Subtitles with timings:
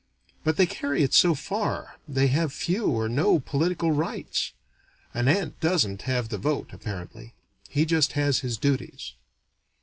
[0.43, 4.53] But they carry it so far, they have few or no political rights.
[5.13, 7.35] An ant doesn't have the vote, apparently:
[7.69, 9.13] he just has his duties.